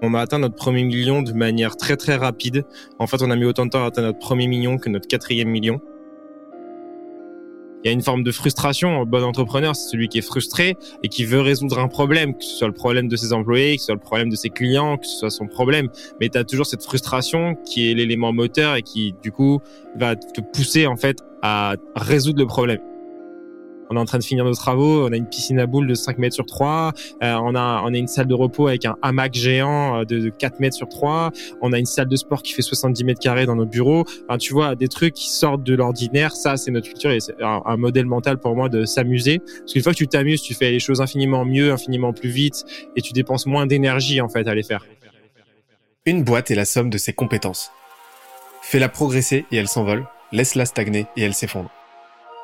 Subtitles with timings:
[0.00, 2.64] On a atteint notre premier million de manière très très rapide.
[2.98, 5.08] En fait, on a mis autant de temps à atteindre notre premier million que notre
[5.08, 5.80] quatrième million.
[7.82, 9.02] Il y a une forme de frustration.
[9.02, 12.44] Un bon entrepreneur, c'est celui qui est frustré et qui veut résoudre un problème, que
[12.44, 14.98] ce soit le problème de ses employés, que ce soit le problème de ses clients,
[14.98, 15.88] que ce soit son problème.
[16.20, 19.60] Mais tu as toujours cette frustration qui est l'élément moteur et qui, du coup,
[19.96, 22.80] va te pousser en fait à résoudre le problème.
[23.90, 25.06] On est en train de finir nos travaux.
[25.06, 26.92] On a une piscine à boules de 5 mètres sur 3.
[27.22, 30.28] Euh, on a on a une salle de repos avec un hamac géant euh, de,
[30.30, 31.30] 4 mètres sur 3.
[31.62, 34.04] On a une salle de sport qui fait 70 mètres carrés dans nos bureaux.
[34.28, 36.32] Enfin, tu vois, des trucs qui sortent de l'ordinaire.
[36.32, 39.38] Ça, c'est notre culture et c'est un, modèle mental pour moi de s'amuser.
[39.38, 42.64] Parce qu'une fois que tu t'amuses, tu fais les choses infiniment mieux, infiniment plus vite
[42.96, 44.84] et tu dépenses moins d'énergie en fait à les faire.
[46.04, 47.70] Une boîte est la somme de ses compétences.
[48.62, 50.06] Fais-la progresser et elle s'envole.
[50.32, 51.70] Laisse-la stagner et elle s'effondre.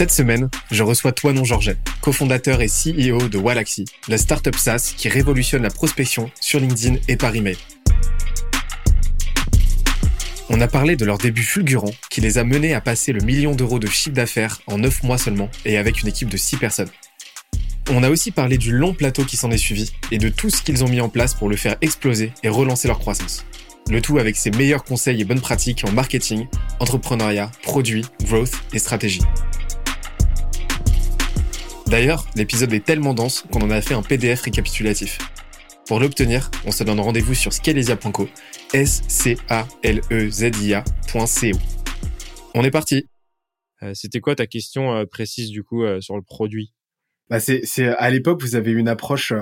[0.00, 5.10] Cette semaine, je reçois Toinon Georget, cofondateur et CEO de Walaxy, la startup SaaS qui
[5.10, 7.58] révolutionne la prospection sur LinkedIn et par email.
[10.48, 13.54] On a parlé de leur début fulgurant qui les a menés à passer le million
[13.54, 16.90] d'euros de chiffre d'affaires en 9 mois seulement et avec une équipe de 6 personnes.
[17.90, 20.62] On a aussi parlé du long plateau qui s'en est suivi et de tout ce
[20.62, 23.44] qu'ils ont mis en place pour le faire exploser et relancer leur croissance.
[23.90, 26.46] Le tout avec ses meilleurs conseils et bonnes pratiques en marketing,
[26.78, 29.20] entrepreneuriat, produits, growth et stratégie.
[31.90, 35.18] D'ailleurs, l'épisode est tellement dense qu'on en a fait un PDF récapitulatif.
[35.88, 38.28] Pour l'obtenir, on se donne rendez-vous sur scalesia.co,
[38.72, 40.74] s c a l e z i.
[42.54, 43.08] On est parti.
[43.82, 46.72] Euh, c'était quoi ta question euh, précise du coup euh, sur le produit?
[47.28, 49.32] Bah c'est, à l'époque vous avez une approche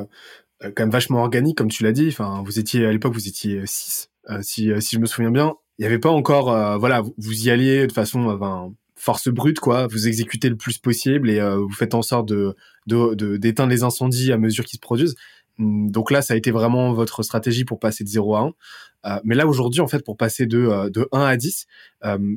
[0.61, 2.09] quand même vachement organique comme tu l'as dit.
[2.09, 4.09] Enfin, vous étiez à l'époque vous étiez 6
[4.41, 5.55] si si je me souviens bien.
[5.79, 9.61] Il n'y avait pas encore voilà vous, vous, y alliez de façon enfin, force brute
[9.61, 9.87] quoi.
[9.87, 12.55] Vous exécutez le plus possible et euh, vous faites en sorte de
[12.87, 15.15] d'éteindre les incendies à mesure qu'ils se produisent.
[15.59, 18.53] Hum, donc là ça a été vraiment votre stratégie pour passer de 0 à 1
[19.07, 21.67] euh, mais là aujourd'hui en fait pour passer de euh, de 1 à 10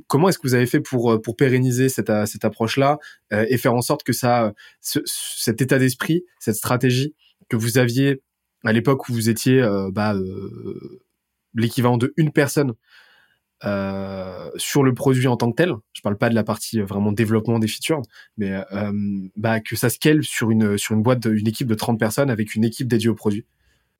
[0.07, 2.97] comment est-ce que vous avez fait pour pour pérenniser cette cette approche là
[3.31, 7.13] et faire en sorte que ça cet état d'esprit cette stratégie
[7.49, 8.21] que vous aviez
[8.63, 9.61] à l'époque où vous étiez
[9.91, 10.15] bah,
[11.53, 12.73] l'équivalent de une personne
[13.63, 15.73] euh, sur le produit en tant que tel.
[15.93, 18.01] Je parle pas de la partie euh, vraiment développement des features,
[18.37, 18.91] mais euh,
[19.35, 22.55] bah, que ça scale sur une sur une boîte, une équipe de 30 personnes avec
[22.55, 23.45] une équipe dédiée au produit.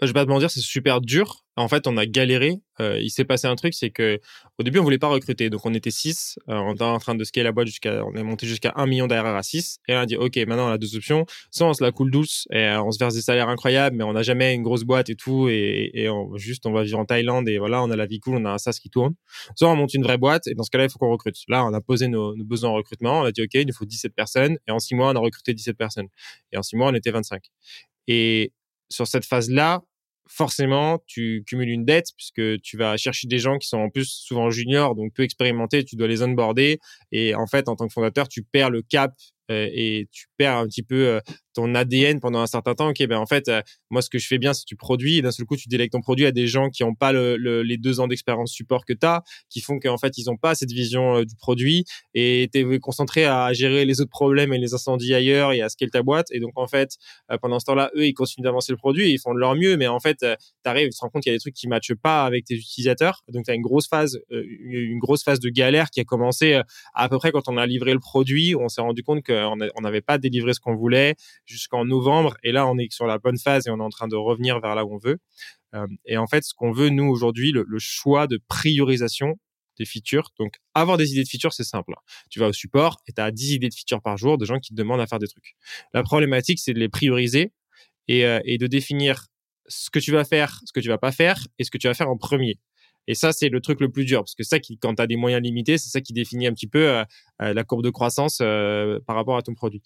[0.01, 1.45] Je vais pas te mentir, c'est super dur.
[1.57, 2.59] En fait, on a galéré.
[2.79, 4.19] Euh, il s'est passé un truc, c'est que
[4.57, 5.51] au début, on voulait pas recruter.
[5.51, 6.39] Donc, on était 6.
[6.49, 8.87] Euh, on était en train de scaler la boîte jusqu'à, on est monté jusqu'à 1
[8.87, 9.77] million d'ARR à 6.
[9.87, 11.27] Et là, on a dit, OK, maintenant, on a deux options.
[11.51, 14.03] Soit on se la coule douce et euh, on se verse des salaires incroyables, mais
[14.03, 15.49] on n'a jamais une grosse boîte et tout.
[15.49, 18.45] Et, juste, on va vivre en Thaïlande et voilà, on a la vie cool, on
[18.45, 19.13] a un SaaS qui tourne.
[19.55, 21.35] Soit on monte une vraie boîte et dans ce cas-là, il faut qu'on recrute.
[21.47, 23.19] Là, on a posé nos, nos, besoins en recrutement.
[23.19, 24.57] On a dit, OK, il nous faut 17 personnes.
[24.67, 26.07] Et en 6 mois, on a recruté 17 personnes.
[26.51, 27.43] Et en 6 mois, on était 25.
[28.07, 28.51] Et
[28.89, 29.81] sur cette phase-là,
[30.31, 34.05] forcément, tu cumules une dette puisque tu vas chercher des gens qui sont en plus
[34.05, 36.79] souvent juniors, donc peu expérimentés, tu dois les onboarder.
[37.11, 39.13] Et en fait, en tant que fondateur, tu perds le cap
[39.51, 41.19] et tu perds un petit peu euh,
[41.53, 42.89] ton ADN pendant un certain temps.
[42.89, 45.17] Ok, ben en fait, euh, moi ce que je fais bien, c'est que tu produis
[45.17, 47.35] et d'un seul coup tu délègues ton produit à des gens qui n'ont pas le,
[47.35, 50.55] les deux ans d'expérience support que tu as, qui font qu'en fait ils n'ont pas
[50.55, 54.73] cette vision du produit et tu es concentré à gérer les autres problèmes et les
[54.73, 56.27] incendies ailleurs et à scaler ta boîte.
[56.31, 56.97] Et donc en fait,
[57.41, 59.77] pendant ce temps-là, eux ils continuent d'avancer le produit, et ils font de leur mieux,
[59.77, 60.25] mais en fait, tu
[60.65, 62.55] arrives, tu te rends compte qu'il y a des trucs qui matchent pas avec tes
[62.55, 63.23] utilisateurs.
[63.29, 66.61] Donc tu as une grosse phase, une grosse phase de galère qui a commencé
[66.93, 70.01] à peu près quand on a livré le produit, on s'est rendu compte qu'on n'avait
[70.01, 71.15] pas délivré ce qu'on voulait
[71.45, 72.37] jusqu'en novembre.
[72.43, 74.59] Et là, on est sur la bonne phase et on est en train de revenir
[74.59, 75.19] vers là où on veut.
[75.75, 79.37] Euh, et en fait, ce qu'on veut, nous, aujourd'hui, le, choix de priorisation
[79.77, 80.31] des features.
[80.37, 81.93] Donc, avoir des idées de features, c'est simple.
[82.29, 84.59] Tu vas au support et tu as 10 idées de features par jour de gens
[84.59, 85.55] qui te demandent à faire des trucs.
[85.93, 87.51] La problématique, c'est de les prioriser
[88.07, 89.27] et, euh, et de définir
[89.67, 91.87] ce que tu vas faire, ce que tu vas pas faire et ce que tu
[91.87, 92.59] vas faire en premier.
[93.07, 95.07] Et ça, c'est le truc le plus dur, parce que ça, qui, quand tu as
[95.07, 97.03] des moyens limités, c'est ça qui définit un petit peu euh,
[97.41, 99.81] euh, la courbe de croissance euh, par rapport à ton produit.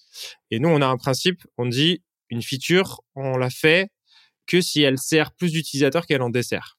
[0.52, 3.90] Et nous, on a un principe, on dit, une feature, on la fait
[4.48, 6.78] que si elle sert plus d'utilisateurs qu'elle en dessert.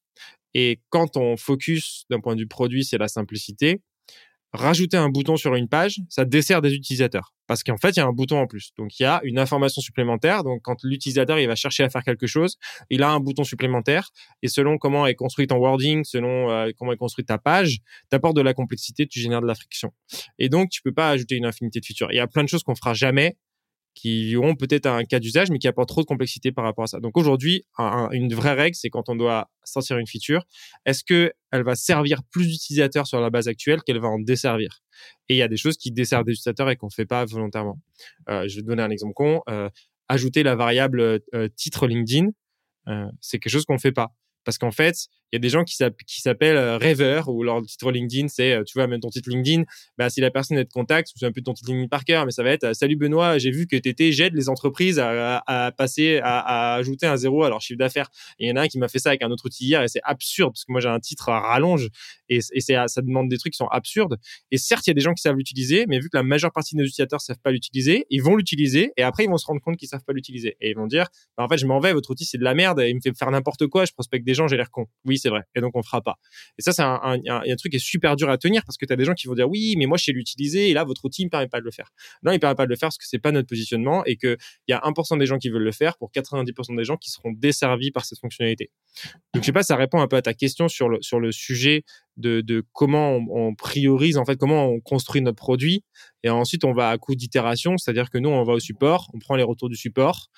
[0.54, 3.82] Et quand on focus d'un point de vue produit, c'est la simplicité.
[4.56, 7.32] Rajouter un bouton sur une page, ça dessert des utilisateurs.
[7.46, 8.72] Parce qu'en fait, il y a un bouton en plus.
[8.76, 10.42] Donc, il y a une information supplémentaire.
[10.42, 12.56] Donc, quand l'utilisateur, il va chercher à faire quelque chose,
[12.90, 14.10] il a un bouton supplémentaire.
[14.42, 17.78] Et selon comment est construit ton wording, selon euh, comment est construite ta page,
[18.10, 19.92] tu apportes de la complexité, tu génères de la friction.
[20.38, 22.10] Et donc, tu peux pas ajouter une infinité de features.
[22.10, 23.36] Il y a plein de choses qu'on fera jamais
[23.96, 26.86] qui auront peut-être un cas d'usage, mais qui apportent trop de complexité par rapport à
[26.86, 27.00] ça.
[27.00, 30.44] Donc aujourd'hui, une vraie règle, c'est quand on doit sortir une feature,
[30.84, 34.82] est-ce que elle va servir plus d'utilisateurs sur la base actuelle qu'elle va en desservir?
[35.30, 37.80] Et il y a des choses qui desservent des utilisateurs et qu'on fait pas volontairement.
[38.28, 39.40] Euh, je vais donner un exemple con.
[39.48, 39.70] Euh,
[40.08, 42.28] ajouter la variable euh, titre LinkedIn,
[43.20, 44.12] c'est quelque chose qu'on fait pas.
[44.44, 45.76] Parce qu'en fait, il y a des gens qui
[46.20, 49.64] s'appellent euh, rêveurs ou leur titre LinkedIn, c'est, euh, tu vois, même ton titre LinkedIn,
[49.98, 51.88] bah, si la personne est de contact, je me un peu de ton titre LinkedIn
[51.88, 54.48] par cœur, mais ça va être, euh, salut Benoît, j'ai vu que t'étais, j'aide les
[54.48, 58.08] entreprises à, passer, à, ajouter un zéro à leur chiffre d'affaires.
[58.38, 59.88] il y en a un qui m'a fait ça avec un autre outil hier et
[59.88, 61.88] c'est absurde parce que moi j'ai un titre à rallonge
[62.28, 64.16] et, et ça demande des trucs qui sont absurdes.
[64.50, 66.52] Et certes, il y a des gens qui savent l'utiliser, mais vu que la majeure
[66.52, 69.46] partie de nos utilisateurs savent pas l'utiliser, ils vont l'utiliser et après ils vont se
[69.46, 71.06] rendre compte qu'ils savent pas l'utiliser et ils vont dire,
[71.36, 73.00] bah, en fait, je m'en vais, votre outil c'est de la merde, et il me
[73.00, 74.86] fait faire n'importe quoi, je prospecte des gens, j'ai l'air con.
[75.18, 75.42] C'est vrai.
[75.54, 76.16] Et donc on fera pas.
[76.58, 78.96] Et ça, c'est un, truc qui est super dur à tenir parce que tu as
[78.96, 81.24] des gens qui vont dire oui, mais moi je sais l'utiliser et là votre outil
[81.24, 81.90] ne permet pas de le faire.
[82.22, 84.36] Non, il permet pas de le faire parce que c'est pas notre positionnement et que
[84.68, 87.10] il y a 1% des gens qui veulent le faire pour 90% des gens qui
[87.10, 88.70] seront desservis par cette fonctionnalité.
[89.34, 91.84] Donc je sais pas, ça répond un peu à ta question sur le sujet
[92.16, 95.84] de, de comment on, on, priorise en fait comment on construit notre produit
[96.22, 99.18] et ensuite on va à coup d'itération, c'est-à-dire que nous on va au support, on
[99.18, 100.30] prend les retours du support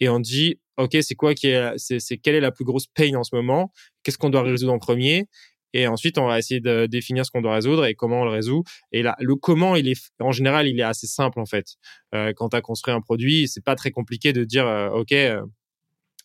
[0.00, 3.14] et on dit ok c'est quoi qui est c'est quelle est la plus grosse pain
[3.14, 3.72] en ce moment?
[4.02, 5.26] Qu'est-ce qu'on doit résoudre en premier?
[5.72, 8.30] Et ensuite on va essayer de définir ce qu'on doit résoudre et comment on le
[8.30, 8.62] résout.
[8.92, 11.66] Et là le comment il est en général il est assez simple en fait.
[12.14, 15.12] Euh, quand tu as construit un produit c'est pas très compliqué de dire euh, ok
[15.12, 15.42] euh,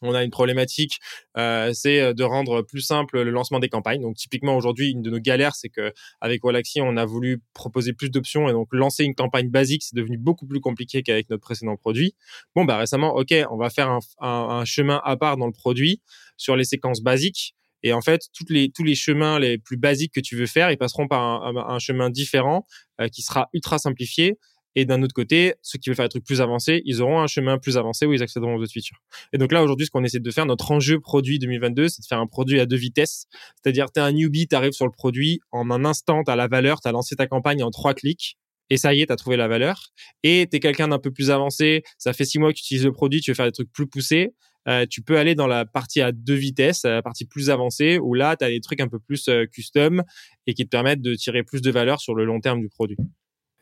[0.01, 0.99] on a une problématique,
[1.37, 4.01] euh, c'est euh, de rendre plus simple le lancement des campagnes.
[4.01, 7.93] Donc typiquement aujourd'hui, une de nos galères, c'est que avec Wallaxy, on a voulu proposer
[7.93, 11.41] plus d'options et donc lancer une campagne basique, c'est devenu beaucoup plus compliqué qu'avec notre
[11.41, 12.15] précédent produit.
[12.55, 16.01] Bon bah récemment, ok, on va faire un, un, chemin à part dans le produit
[16.37, 17.55] sur les séquences basiques.
[17.81, 20.69] Et en fait, toutes les, tous les chemins les plus basiques que tu veux faire,
[20.69, 22.65] ils passeront par un, un chemin différent
[22.99, 24.37] euh, qui sera ultra simplifié
[24.75, 27.27] et d'un autre côté, ceux qui veulent faire des trucs plus avancés, ils auront un
[27.27, 28.99] chemin plus avancé où ils accéderont aux autres features.
[29.33, 32.05] Et donc là, aujourd'hui, ce qu'on essaie de faire, notre enjeu produit 2022, c'est de
[32.05, 33.25] faire un produit à deux vitesses.
[33.61, 36.35] C'est-à-dire, tu es un newbie, tu arrives sur le produit, en un instant, tu as
[36.35, 38.37] la valeur, tu as lancé ta campagne en trois clics.
[38.69, 39.89] Et ça y est, tu as trouvé la valeur.
[40.23, 42.85] Et tu es quelqu'un d'un peu plus avancé, ça fait six mois que tu utilises
[42.85, 44.33] le produit, tu veux faire des trucs plus poussés.
[44.67, 48.13] Euh, tu peux aller dans la partie à deux vitesses, la partie plus avancée, où
[48.13, 50.03] là, tu as des trucs un peu plus euh, custom
[50.45, 52.97] et qui te permettent de tirer plus de valeur sur le long terme du produit.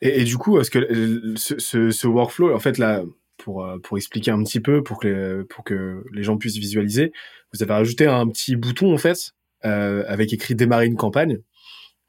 [0.00, 3.02] Et, du coup, que euh, ce, ce, ce, workflow, en fait, là,
[3.36, 6.56] pour, euh, pour expliquer un petit peu, pour que, les, pour que les gens puissent
[6.56, 7.12] visualiser,
[7.52, 9.32] vous avez rajouté un petit bouton, en fait,
[9.64, 11.38] euh, avec écrit démarrer une campagne.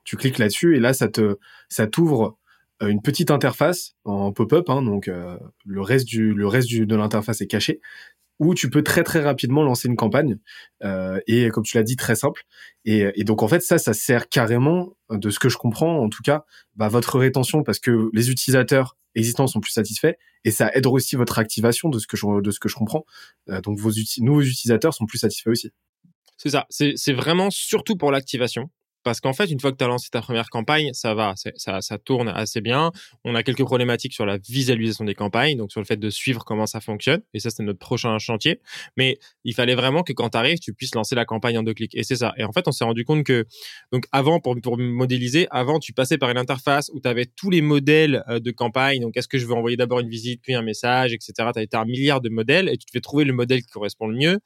[0.04, 1.38] Tu cliques là-dessus et là, ça te,
[1.68, 2.38] ça t'ouvre
[2.82, 5.12] une petite interface en pop-up, hein, donc
[5.66, 7.82] le reste du, le reste de l'interface est caché
[8.40, 10.38] où tu peux très très rapidement lancer une campagne
[10.84, 12.44] euh, et comme tu l'as dit très simple.
[12.86, 16.10] Et, et, donc en fait ça ça sert carrément de ce que je comprends en
[16.10, 16.46] tout cas
[16.76, 20.14] bah, votre rétention parce que les utilisateurs existants sont plus satisfaits
[20.46, 23.06] et ça aide aussi votre activation de ce que je de ce que je comprends.
[23.50, 25.72] Euh, donc vos nouveaux utilisateurs sont plus satisfaits aussi.
[26.38, 26.66] C'est ça.
[26.70, 28.70] C'est vraiment surtout pour l'activation
[29.04, 31.98] parce qu'en fait, une fois que tu as lancé ta première campagne, ça va, ça,
[31.98, 32.92] tourne assez bien.
[33.24, 36.44] On a quelques problématiques sur la visualisation des campagnes, donc sur le fait de suivre
[36.44, 37.22] comment ça fonctionne.
[37.34, 38.60] Et ça, c'est notre prochain chantier.
[38.98, 41.74] Mais il fallait vraiment que quand tu arrives, tu puisses lancer la campagne en deux
[41.74, 41.96] clics.
[41.96, 42.34] Et c'est ça.
[42.38, 43.46] Et en fait, on s'est rendu compte que,
[43.92, 47.62] donc avant, pour, modéliser, avant, tu passais par une interface où tu avais tous les
[47.62, 49.02] modèles euh, de campagne.
[49.02, 51.34] Donc, est-ce que je veux envoyer d'abord une visite, puis un message, etc.
[51.56, 54.18] Tu as un milliard de modèles et tu devais trouver le modèle qui correspond le
[54.18, 54.40] mieux.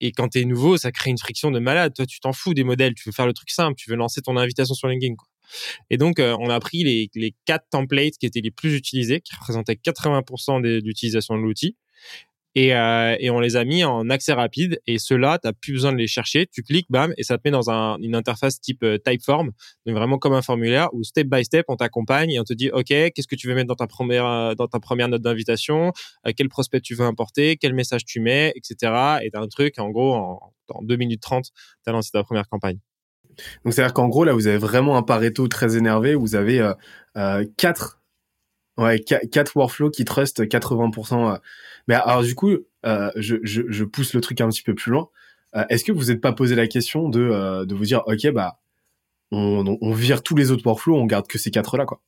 [0.00, 1.92] Et quand tu es nouveau, ça crée une friction de malade.
[1.94, 2.94] Toi, tu t'en fous des modèles.
[2.94, 3.74] Tu veux faire le truc simple.
[3.76, 5.14] Tu veux lancer ton invitation sur LinkedIn.
[5.14, 5.28] Quoi.
[5.90, 9.20] Et donc, euh, on a pris les, les quatre templates qui étaient les plus utilisés,
[9.20, 11.76] qui représentaient 80% de l'utilisation de l'outil.
[12.54, 14.80] Et, euh, et, on les a mis en accès rapide.
[14.86, 16.46] Et ceux-là, tu n'as plus besoin de les chercher.
[16.46, 19.52] Tu cliques, bam, et ça te met dans un, une interface type euh, Typeform,
[19.86, 22.70] donc vraiment comme un formulaire où step by step, on t'accompagne et on te dit,
[22.70, 25.92] OK, qu'est-ce que tu veux mettre dans ta première, euh, dans ta première note d'invitation,
[26.26, 29.20] euh, quel prospect tu veux importer, quel message tu mets, etc.
[29.22, 31.52] Et t'as un truc, en gros, en, en 2 minutes 30, tu
[31.86, 32.78] as lancé ta première campagne.
[33.64, 36.14] Donc, c'est-à-dire qu'en gros, là, vous avez vraiment un Pareto très énervé.
[36.14, 36.74] Vous avez euh,
[37.16, 37.99] euh, quatre
[38.78, 41.38] Ouais, quatre workflows qui trustent 80%.
[41.88, 44.92] Mais alors du coup, euh, je, je, je, pousse le truc un petit peu plus
[44.92, 45.08] loin.
[45.56, 48.30] Euh, Est-ce que vous n'êtes pas posé la question de, euh, de vous dire, ok,
[48.32, 48.60] bah,
[49.32, 52.00] on, on, vire tous les autres workflows, on garde que ces quatre-là, quoi?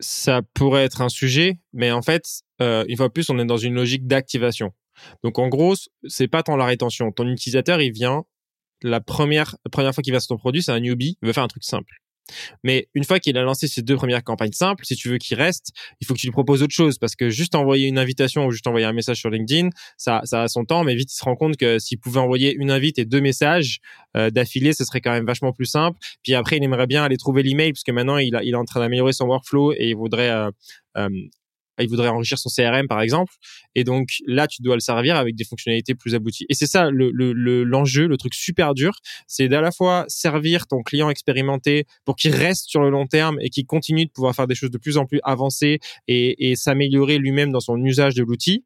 [0.00, 2.24] Ça pourrait être un sujet, mais en fait,
[2.60, 4.72] euh, une fois plus, on est dans une logique d'activation.
[5.22, 5.74] Donc en gros,
[6.06, 7.12] c'est pas tant la rétention.
[7.12, 8.24] Ton utilisateur, il vient
[8.82, 11.44] la première, première fois qu'il va sur ton produit, c'est un newbie, il veut faire
[11.44, 12.01] un truc simple.
[12.62, 15.36] Mais une fois qu'il a lancé ses deux premières campagnes simples, si tu veux qu'il
[15.36, 18.46] reste, il faut que tu lui proposes autre chose parce que juste envoyer une invitation
[18.46, 21.16] ou juste envoyer un message sur LinkedIn, ça, ça a son temps, mais vite il
[21.16, 23.80] se rend compte que s'il pouvait envoyer une invite et deux messages
[24.16, 25.98] euh, d'affilée, ce serait quand même vachement plus simple.
[26.22, 28.80] Puis après, il aimerait bien aller trouver l'email parce que maintenant il, est en train
[28.80, 30.50] d'améliorer son workflow et il voudrait euh,
[30.96, 31.08] euh,
[31.80, 33.32] il voudrait enrichir son CRM par exemple.
[33.74, 36.46] Et donc là, tu dois le servir avec des fonctionnalités plus abouties.
[36.48, 37.10] Et c'est ça le,
[37.64, 38.92] l'enjeu, le, truc super dur,
[39.26, 43.38] c'est d'à la fois servir ton client expérimenté pour qu'il reste sur le long terme
[43.40, 46.56] et qu'il continue de pouvoir faire des choses de plus en plus avancées et, et
[46.56, 48.64] s'améliorer lui-même dans son usage de l'outil,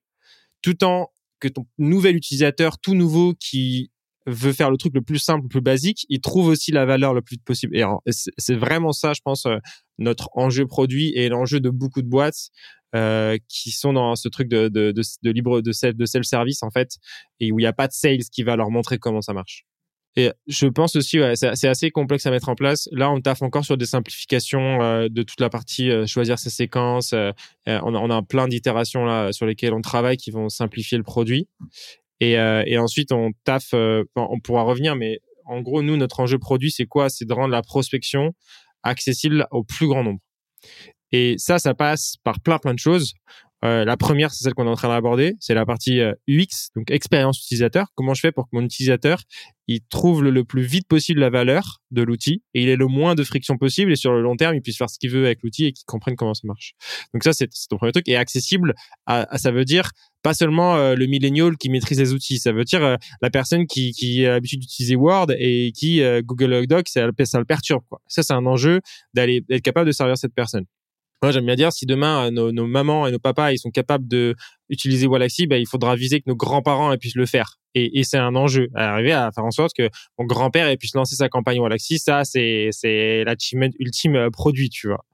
[0.62, 1.08] tout en
[1.38, 3.90] que ton nouvel utilisateur, tout nouveau qui
[4.26, 7.14] veut faire le truc le plus simple, le plus basique, il trouve aussi la valeur
[7.14, 7.76] le plus possible.
[7.76, 9.58] Et c'est vraiment ça, je pense, euh,
[9.98, 12.50] notre enjeu produit et l'enjeu de beaucoup de boîtes
[12.94, 16.96] euh, qui sont dans ce truc de, libre de self, service en fait
[17.40, 19.64] et où il n'y a pas de sales qui va leur montrer comment ça marche.
[20.18, 22.88] Et je pense aussi, ouais, c'est assez complexe à mettre en place.
[22.90, 26.48] Là, on taffe encore sur des simplifications euh, de toute la partie euh, choisir ses
[26.48, 27.12] séquences.
[27.66, 31.48] On, a, on plein d'itérations là sur lesquelles on travaille qui vont simplifier le produit.
[32.20, 33.74] Et, et ensuite, on taffe.
[33.74, 37.08] on pourra revenir, mais en gros, nous, notre enjeu produit, c'est quoi?
[37.08, 38.32] C'est de rendre la prospection
[38.82, 40.20] accessible au plus grand nombre.
[41.12, 43.14] Et ça, ça passe par plein plein de choses.
[43.64, 46.70] Euh, la première, c'est celle qu'on est en train d'aborder, c'est la partie euh, UX,
[46.76, 47.86] donc expérience utilisateur.
[47.94, 49.22] Comment je fais pour que mon utilisateur
[49.68, 53.16] il trouve le, plus vite possible la valeur de l'outil et il ait le moins
[53.16, 55.42] de friction possible et sur le long terme il puisse faire ce qu'il veut avec
[55.42, 56.74] l'outil et qu'il comprenne comment ça marche.
[57.12, 58.74] Donc ça c'est ton premier truc et accessible.
[59.08, 59.90] Ça veut dire
[60.22, 63.90] pas seulement euh, le millennial qui maîtrise les outils, ça veut dire la personne qui,
[63.90, 68.00] qui a l'habitude d'utiliser Word et qui Google Docs ça, ça le perturbe quoi.
[68.06, 68.82] Ça c'est un enjeu
[69.14, 70.66] d'aller d'être capable de servir cette personne.
[71.22, 74.06] Moi, j'aime bien dire, si demain nos, nos, mamans et nos papas ils sont capables
[74.06, 74.34] de
[74.68, 77.58] utiliser Wallaxy, ben, il faudra viser que nos grands-parents puissent le faire.
[77.74, 81.14] Et, et c'est un enjeu, arriver à faire en sorte que mon grand-père puisse lancer
[81.14, 81.98] sa campagne Wallaxy.
[81.98, 85.04] Ça, c'est c'est l'achievement ultime euh, produit, tu vois.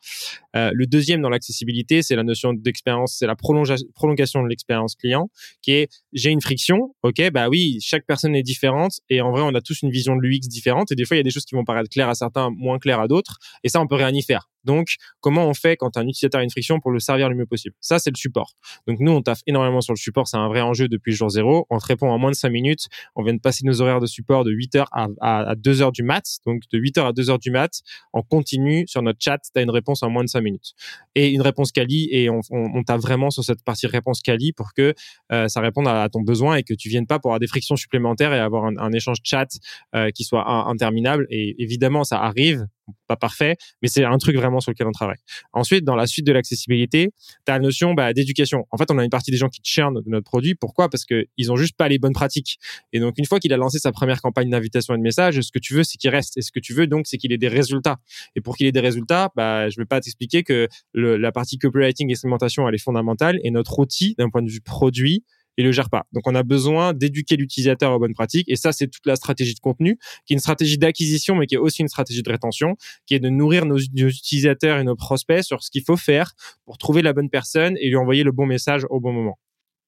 [0.54, 5.28] Euh, le deuxième dans l'accessibilité, c'est la notion d'expérience, c'est la prolongation de l'expérience client,
[5.60, 9.42] qui est j'ai une friction, ok, bah oui, chaque personne est différente et en vrai,
[9.42, 11.30] on a tous une vision de l'UX différente et des fois, il y a des
[11.30, 13.96] choses qui vont paraître claires à certains, moins claires à d'autres, et ça, on peut
[13.96, 14.51] rien y faire.
[14.64, 17.46] Donc, comment on fait quand un utilisateur a une friction pour le servir le mieux
[17.46, 17.74] possible?
[17.80, 18.52] Ça, c'est le support.
[18.86, 20.28] Donc, nous, on taffe énormément sur le support.
[20.28, 21.66] C'est un vrai enjeu depuis le jour zéro.
[21.70, 22.86] On te répond en moins de 5 minutes.
[23.16, 25.92] On vient de passer nos horaires de support de 8 heures à, à, 2 heures
[25.92, 26.24] du mat.
[26.46, 29.38] Donc, de 8 heures à 2 heures du mat, on continue sur notre chat.
[29.38, 30.72] Tu as une réponse en moins de 5 minutes.
[31.14, 32.08] Et une réponse quali.
[32.10, 34.94] Et on, on, vraiment sur cette partie réponse quali pour que
[35.32, 37.74] euh, ça réponde à, ton besoin et que tu viennes pas pour avoir des frictions
[37.74, 39.48] supplémentaires et avoir un, un échange chat
[39.94, 41.26] euh, qui soit interminable.
[41.30, 42.66] Et évidemment, ça arrive
[43.06, 45.18] pas parfait, mais c'est un truc vraiment sur lequel on travaille.
[45.52, 47.10] Ensuite, dans la suite de l'accessibilité,
[47.46, 48.66] tu as la notion bah, d'éducation.
[48.70, 50.54] En fait, on a une partie des gens qui churnent de notre produit.
[50.54, 50.88] Pourquoi?
[50.88, 52.58] Parce qu'ils ont juste pas les bonnes pratiques.
[52.92, 55.52] Et donc, une fois qu'il a lancé sa première campagne d'invitation et de message, ce
[55.52, 56.36] que tu veux, c'est qu'il reste.
[56.36, 57.98] Et ce que tu veux, donc, c'est qu'il ait des résultats.
[58.36, 62.10] Et pour qu'il ait des résultats, bah, je vais pas t'expliquer que la partie copywriting
[62.10, 63.38] et segmentation, elle est fondamentale.
[63.44, 65.24] Et notre outil, d'un point de vue produit,
[65.56, 66.04] il le gère pas.
[66.12, 69.54] Donc on a besoin d'éduquer l'utilisateur aux bonnes pratiques et ça c'est toute la stratégie
[69.54, 72.76] de contenu qui est une stratégie d'acquisition mais qui est aussi une stratégie de rétention
[73.06, 76.32] qui est de nourrir nos, utilisateurs et nos prospects sur ce qu'il faut faire
[76.64, 79.38] pour trouver la bonne personne et lui envoyer le bon message au bon moment.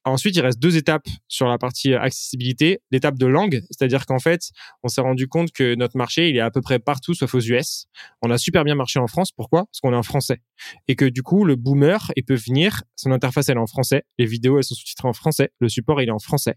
[0.05, 2.81] Ensuite, il reste deux étapes sur la partie accessibilité.
[2.91, 4.51] L'étape de langue, c'est-à-dire qu'en fait,
[4.83, 7.41] on s'est rendu compte que notre marché, il est à peu près partout sauf aux
[7.41, 7.87] US.
[8.21, 9.33] On a super bien marché en France.
[9.33, 9.65] Pourquoi?
[9.65, 10.43] Parce qu'on est en français.
[10.89, 14.05] Et que du coup, le boomer, il peut venir, son interface, elle est en français.
[14.19, 15.51] Les vidéos, elles sont sous-titrées en français.
[15.59, 16.57] Le support, il est en français.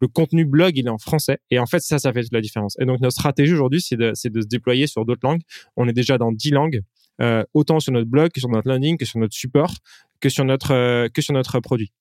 [0.00, 1.38] Le contenu blog, il est en français.
[1.50, 2.76] Et en fait, ça, ça fait toute la différence.
[2.78, 5.42] Et donc, notre stratégie aujourd'hui, c'est de, de, se déployer sur d'autres langues.
[5.76, 6.82] On est déjà dans dix langues.
[7.20, 9.74] Euh, autant sur notre blog que sur notre landing, que sur notre support,
[10.20, 11.92] que sur notre euh, que sur notre produit.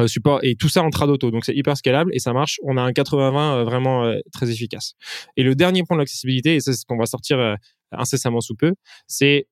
[0.00, 2.58] Euh, support et tout ça en d'auto donc c'est hyper scalable et ça marche.
[2.62, 4.94] On a un 80-20 euh, vraiment euh, très efficace.
[5.36, 7.56] Et le dernier point de l'accessibilité et c'est ce qu'on va sortir
[7.92, 8.74] incessamment sous peu
[9.06, 9.46] c'est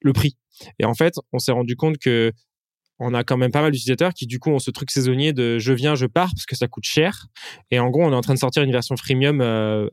[0.00, 0.36] le prix.
[0.78, 2.32] Et en fait on s'est rendu compte que
[2.98, 5.58] on a quand même pas mal d'utilisateurs qui du coup ont ce truc saisonnier de
[5.58, 7.26] je viens je pars parce que ça coûte cher.
[7.70, 9.42] Et en gros on est en train de sortir une version freemium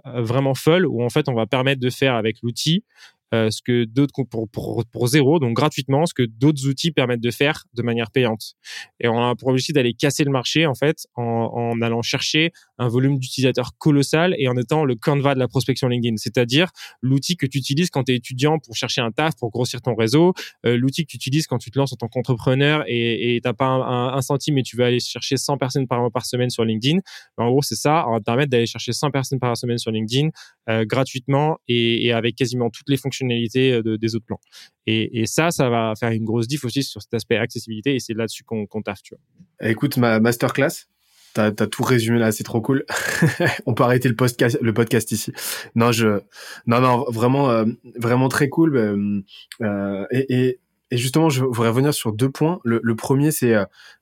[0.05, 2.85] vraiment folle où en fait on va permettre de faire avec l'outil
[3.33, 7.23] euh, ce que d'autres pour, pour, pour zéro, donc gratuitement, ce que d'autres outils permettent
[7.23, 8.53] de faire de manière payante.
[8.99, 12.87] Et on a pour objectif d'aller casser le marché en fait en, allant chercher un
[12.87, 16.69] volume d'utilisateurs colossal et en étant le Canva de la prospection LinkedIn, c'est-à-dire
[17.01, 19.95] l'outil que tu utilises quand tu es étudiant pour chercher un taf, pour grossir ton
[19.95, 20.33] réseau,
[20.65, 23.53] euh, l'outil que tu utilises quand tu te lances en tant qu'entrepreneur et tu n'as
[23.53, 26.99] pas un, centime et tu veux aller chercher 100 personnes par, par semaine sur LinkedIn.
[27.37, 29.91] En gros, c'est ça, on va te permettre d'aller chercher 100 personnes par semaine sur
[29.91, 30.29] LinkedIn
[30.69, 34.39] euh, gratuitement et, et, avec quasiment toutes les fonctionnalités euh, de, des autres plans.
[34.85, 38.13] Et, ça, ça va faire une grosse diff aussi sur cet aspect accessibilité et c'est
[38.13, 39.69] là-dessus qu'on qu taffe, tu vois.
[39.69, 40.87] Écoute, ma masterclass,
[41.33, 42.85] T'as as tout résumé là, c'est trop cool.
[43.65, 45.31] On peut arrêter le podcast, le podcast ici.
[45.73, 46.19] Non, je,
[46.67, 47.65] non, non, vraiment, euh,
[47.95, 48.77] vraiment très cool.
[48.77, 50.59] Euh, et,
[50.91, 52.59] justement, je voudrais revenir sur deux points.
[52.63, 53.55] Le, le premier, c'est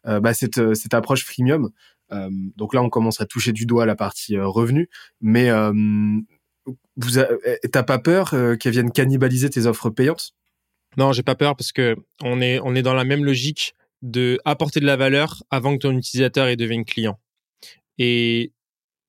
[0.03, 1.69] bah, cette, cette approche freemium.
[2.57, 4.89] donc là, on commence à toucher du doigt la partie revenu,
[5.21, 5.49] mais
[6.65, 7.20] vous
[7.72, 10.34] t'as pas peur qu'elles viennent cannibaliser tes offres payantes?
[10.98, 14.39] Non, j'ai pas peur parce que on est, on est dans la même logique de
[14.46, 17.20] apporter de la valeur avant que ton utilisateur ait devienne client.
[17.98, 18.51] Et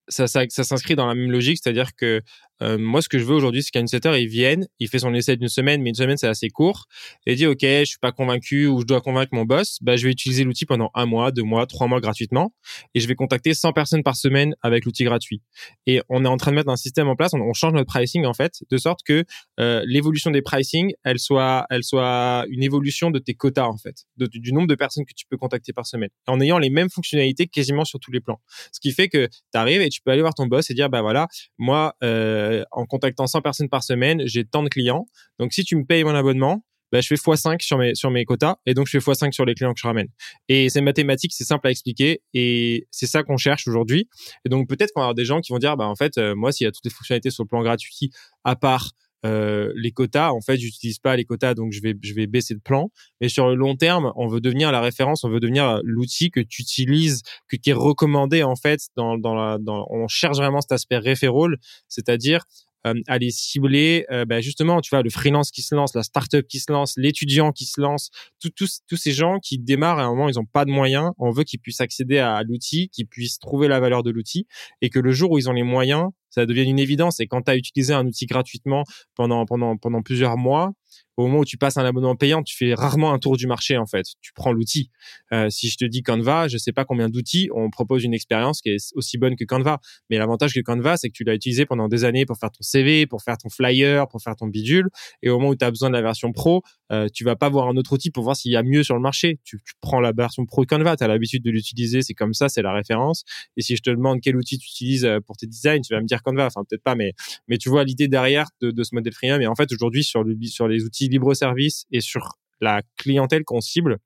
[0.09, 2.23] ça, ça s'inscrit dans la même logique, c'est-à-dire que
[2.63, 5.13] euh, moi, ce que je veux aujourd'hui, c'est qu'un newsletter, il vienne, il fait son
[5.15, 6.87] essai d'une semaine, mais une semaine, c'est assez court,
[7.27, 9.97] et il dit, OK, je suis pas convaincu ou je dois convaincre mon boss, bah,
[9.97, 12.55] je vais utiliser l'outil pendant un mois, deux mois, trois mois gratuitement,
[12.95, 15.43] et je vais contacter 100 personnes par semaine avec l'outil gratuit.
[15.87, 18.25] Et on est en train de mettre un système en place, on, change notre pricing,
[18.25, 19.25] en fait, de sorte que
[19.61, 24.05] euh, l'évolution des pricing, elle soit, elle soit une évolution de tes quotas, en fait,
[24.17, 27.47] du nombre de personnes que tu peux contacter par semaine, en ayant les mêmes fonctionnalités
[27.47, 28.41] quasiment sur tous les plans.
[28.73, 30.89] Ce qui fait que tu arrives et tu peux aller voir ton boss et dire,
[30.89, 31.29] bah voilà,
[31.59, 35.07] moi, euh, euh, en contactant 100 personnes par semaine, j'ai tant de clients.
[35.39, 38.75] Donc, si tu me payes mon abonnement, bah, je fais x5 sur mes, quotas et
[38.75, 40.09] donc je fais x5 sur les clients que je ramène.
[40.49, 44.09] Et c'est mathématique, c'est simple à expliquer et c'est ça qu'on cherche aujourd'hui.
[44.45, 46.53] Et donc peut-être qu'on va des gens qui vont dire, bah en fait, euh, moi,
[46.53, 48.11] s'il y a toutes les fonctionnalités sur le plan gratuit,
[48.45, 48.91] à part
[49.25, 52.55] euh, les quotas, en fait, j'utilise pas les quotas, donc je vais, je vais baisser
[52.55, 52.91] de plan.
[53.21, 56.41] Mais sur le long terme, on veut devenir la référence, on veut devenir l'outil que
[56.41, 58.81] tu utilises, que qui est recommandé en fait.
[58.97, 61.57] Dans, dans la, dans, on cherche vraiment cet aspect referral,
[61.89, 62.45] c'est-à-dire
[62.87, 66.47] euh, aller cibler euh, bah, justement tu vois le freelance qui se lance la startup
[66.47, 68.11] qui se lance l'étudiant qui se lance
[68.41, 71.31] tous tous ces gens qui démarrent à un moment ils ont pas de moyens on
[71.31, 74.47] veut qu'ils puissent accéder à l'outil qu'ils puissent trouver la valeur de l'outil
[74.81, 77.21] et que le jour où ils ont les moyens ça devient une évidence.
[77.21, 78.85] Et quand tu as utilisé un outil gratuitement
[79.15, 80.73] pendant, pendant, pendant plusieurs mois,
[81.17, 83.77] au moment où tu passes un abonnement payant, tu fais rarement un tour du marché
[83.77, 84.07] en fait.
[84.21, 84.91] Tu prends l'outil.
[85.33, 88.61] Euh, si je te dis Canva, je sais pas combien d'outils, on propose une expérience
[88.61, 89.81] qui est aussi bonne que Canva.
[90.11, 92.63] Mais l'avantage que Canva, c'est que tu l'as utilisé pendant des années pour faire ton
[92.63, 94.89] CV, pour faire ton flyer, pour faire ton bidule.
[95.23, 96.63] Et au moment où tu as besoin de la version pro,
[96.93, 98.95] euh, tu vas pas voir un autre outil pour voir s'il y a mieux sur
[98.95, 99.41] le marché.
[99.45, 102.63] Tu, prends la version pro Canva, tu as l'habitude de l'utiliser, c'est comme ça, c'est
[102.63, 103.25] la référence.
[103.57, 106.01] Et si je te demande quel outil tu utilises euh, pour tes designs, tu vas
[106.01, 106.47] me dire Canva.
[106.47, 107.13] Enfin peut-être pas, mais
[107.49, 109.41] mais tu vois l'idée derrière de, ce modèle freemium.
[109.41, 113.45] Et en fait aujourd'hui sur le sur les outils libre service et sur la clientèle
[113.45, 113.99] qu'on cible,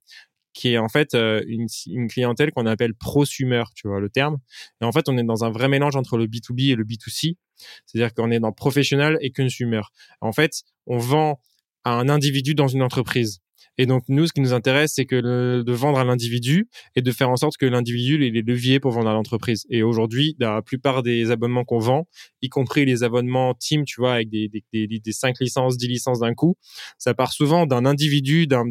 [0.57, 4.39] qui est en fait euh, une, une clientèle qu'on appelle prosumer, tu vois le terme.
[4.81, 7.37] Et en fait, on est dans un vrai mélange entre le B2B et le B2C.
[7.85, 9.83] C'est-à-dire qu'on est dans professionnel et consumer.
[10.21, 11.41] En fait, on vend
[11.87, 13.39] à un individu dans une entreprise.
[13.79, 17.13] Et donc, nous, ce qui nous intéresse, c'est que de vendre à l'individu et de
[17.13, 19.67] faire en sorte que l'individu ait les leviers pour vendre à l'entreprise.
[19.71, 22.09] Et aujourd'hui, la plupart des abonnements qu'on vend,
[22.43, 25.87] y compris les abonnements team, tu vois, avec des, des, des, des 5 licences, 10
[25.87, 26.57] licences d'un coup,
[26.99, 28.65] ça part souvent d'un individu, d'un,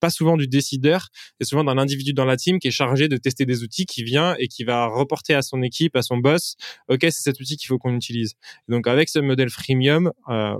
[0.00, 1.08] pas souvent du décideur,
[1.40, 4.02] et souvent d'un individu dans la team qui est chargé de tester des outils, qui
[4.02, 6.54] vient et qui va reporter à son équipe, à son boss,
[6.88, 8.32] ok, c'est cet outil qu'il faut qu'on utilise.
[8.68, 10.54] donc avec ce modèle freemium, euh,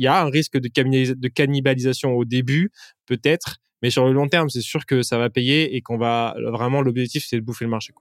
[0.00, 2.70] il y a un risque de, cannibalisation au début,
[3.04, 6.34] peut-être, mais sur le long terme, c'est sûr que ça va payer et qu'on va
[6.38, 7.92] vraiment l'objectif, c'est de bouffer le marché.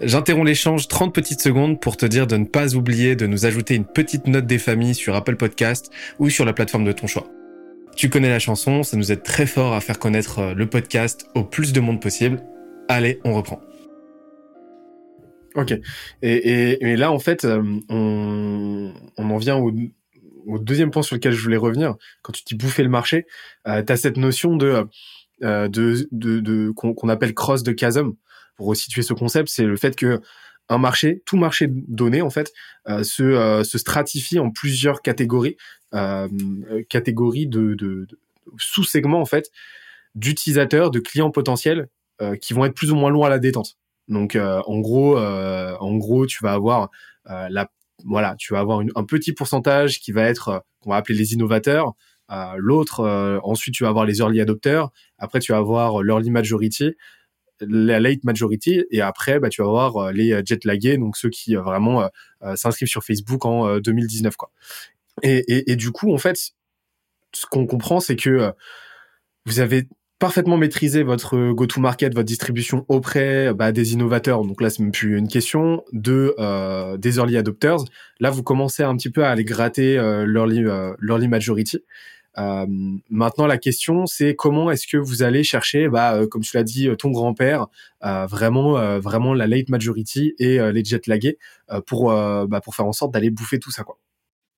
[0.00, 3.74] J'interromps l'échange 30 petites secondes pour te dire de ne pas oublier de nous ajouter
[3.74, 7.26] une petite note des familles sur Apple Podcast ou sur la plateforme de ton choix.
[7.94, 11.28] Tu connais la chanson, ça nous aide très fort à faire connaître euh, le podcast
[11.34, 12.42] au plus de monde possible.
[12.88, 13.60] Allez, on reprend.
[15.54, 15.72] Ok.
[16.22, 19.72] Et, là, en fait, euh, on, en vient au,
[20.46, 21.94] au, deuxième point sur lequel je voulais revenir.
[22.22, 23.26] Quand tu dis bouffer le marché,
[23.68, 24.84] euh, tu as cette notion de,
[25.42, 28.12] euh, de, de, qu'on appelle cross de chasm.
[28.56, 30.20] Pour resituer ce concept, c'est le fait que
[30.68, 32.52] un marché, tout marché donné, en fait,
[32.88, 35.56] euh, se, se stratifie en plusieurs catégories,
[36.88, 38.18] catégories de, de, de
[38.58, 39.50] sous-segments, en fait,
[40.16, 41.88] d'utilisateurs, de clients potentiels
[42.40, 43.76] qui vont être plus ou moins loin à la détente.
[44.08, 46.90] Donc euh, en gros, euh, en gros, tu vas avoir
[47.30, 47.70] euh, la
[48.04, 51.94] voilà, tu vas avoir un petit pourcentage qui va être qu'on va appeler les innovateurs.
[52.56, 54.88] L'autre, ensuite, tu vas avoir les early adopters.
[55.18, 56.94] Après, tu vas avoir l'early majority
[57.60, 61.54] la late majority et après bah tu vas avoir les jet lagués donc ceux qui
[61.54, 62.10] vraiment
[62.56, 64.50] s'inscrivent sur Facebook en 2019 quoi
[65.22, 66.36] et, et, et, du coup en fait
[67.32, 68.52] ce qu'on comprend c'est que
[69.46, 69.86] vous avez
[70.18, 74.42] parfaitement maîtriser votre go-to-market, votre distribution auprès bah, des innovateurs.
[74.44, 77.78] Donc là, c'est même plus une question de euh, des early adopters.
[78.20, 81.78] Là, vous commencez un petit peu à aller gratter euh, l'early, euh, majority.
[82.36, 82.66] Euh,
[83.10, 86.64] maintenant, la question, c'est comment est-ce que vous allez chercher, bah, euh, comme tu l'as
[86.64, 87.66] dit, ton grand-père,
[88.04, 91.38] euh, vraiment, vraiment la late majority et les jet lagués
[91.86, 93.84] pour, bah, pour faire en sorte d'aller bouffer tout ça.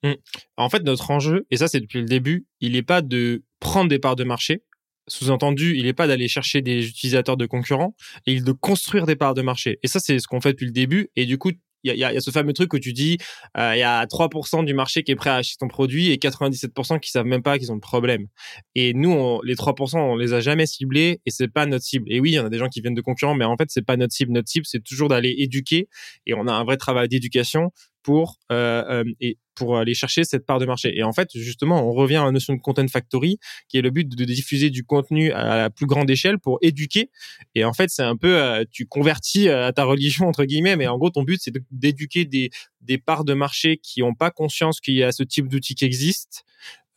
[0.03, 0.13] Mmh.
[0.57, 3.89] En fait, notre enjeu, et ça c'est depuis le début, il n'est pas de prendre
[3.89, 4.63] des parts de marché,
[5.09, 7.95] Sous-entendu, il n'est pas d'aller chercher des utilisateurs de concurrents,
[8.27, 9.79] il est de construire des parts de marché.
[9.83, 11.11] Et ça, c'est ce qu'on fait depuis le début.
[11.17, 11.53] Et du coup,
[11.85, 13.19] il y, y a, ce fameux truc où tu dis,
[13.57, 16.17] euh, il y a 3% du marché qui est prêt à acheter ton produit et
[16.17, 18.27] 97% qui savent même pas qu'ils ont le problème.
[18.75, 22.07] Et nous, on, les 3%, on les a jamais ciblés et c'est pas notre cible.
[22.11, 23.69] Et oui, il y en a des gens qui viennent de concurrents, mais en fait,
[23.71, 24.33] c'est pas notre cible.
[24.33, 25.89] Notre cible, c'est toujours d'aller éduquer
[26.27, 27.71] et on a un vrai travail d'éducation
[28.07, 30.97] pour euh, euh, et pour aller chercher cette part de marché.
[30.97, 33.39] Et en fait, justement, on revient à la notion de content factory,
[33.69, 37.11] qui est le but de diffuser du contenu à la plus grande échelle pour éduquer.
[37.57, 40.87] Et en fait, c'est un peu, euh, tu convertis à ta religion entre guillemets, mais
[40.87, 44.79] en gros, ton but c'est d'éduquer des des parts de marché qui n'ont pas conscience
[44.81, 46.45] qu'il y a ce type d'outil qui existe,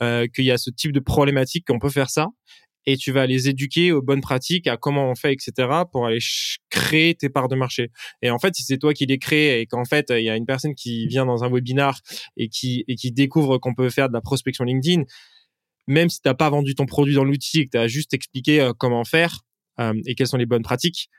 [0.04, 2.28] euh, qu'il y a ce type de problématique, qu'on peut faire ça,
[2.86, 6.20] et tu vas les éduquer aux bonnes pratiques, à comment on fait, etc., pour aller
[6.70, 7.92] créer tes parts de marché.
[8.22, 10.36] Et en fait, si c'est toi qui les crées et qu'en fait, il y a
[10.36, 12.00] une personne qui vient dans un webinar
[12.38, 15.04] et qui, et qui découvre qu'on peut faire de la prospection LinkedIn,
[15.88, 18.62] même si tu n'as pas vendu ton produit dans l'outil que tu as juste expliqué
[18.62, 19.42] euh, comment faire
[19.80, 21.10] euh, et quelles sont les bonnes pratiques,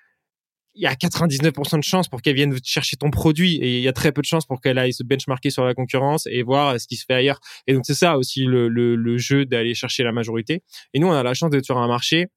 [0.81, 3.88] il y a 99% de chances pour qu'elle vienne chercher ton produit et il y
[3.88, 6.81] a très peu de chances pour qu'elle aille se benchmarker sur la concurrence et voir
[6.81, 7.38] ce qui se fait ailleurs.
[7.66, 10.62] Et donc c'est ça aussi le, le, le jeu d'aller chercher la majorité.
[10.95, 12.29] Et nous, on a la chance d'être sur un marché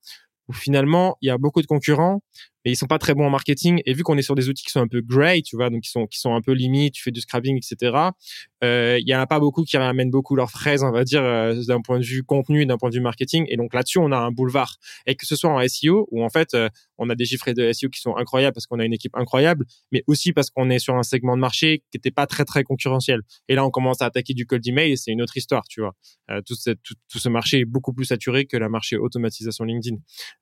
[0.49, 2.21] où finalement il y a beaucoup de concurrents,
[2.65, 3.81] mais ils sont pas très bons en marketing.
[3.85, 5.81] Et vu qu'on est sur des outils qui sont un peu grey, tu vois, donc
[5.81, 8.11] qui sont qui sont un peu limites, tu fais du scrapping, etc.
[8.63, 11.23] Euh, il y en a pas beaucoup qui ramènent beaucoup leurs fraises, on va dire,
[11.23, 13.45] euh, d'un point de vue contenu, d'un point de vue marketing.
[13.49, 14.75] Et donc là-dessus, on a un boulevard.
[15.05, 17.71] Et que ce soit en SEO, où en fait, euh, on a des chiffres de
[17.73, 20.79] SEO qui sont incroyables parce qu'on a une équipe incroyable, mais aussi parce qu'on est
[20.79, 23.21] sur un segment de marché qui n'était pas très très concurrentiel.
[23.49, 25.95] Et là, on commence à attaquer du cold email, c'est une autre histoire, tu vois.
[26.31, 29.97] Euh, tout, tout, ce marché est beaucoup plus saturé que le marché automatisation LinkedIn.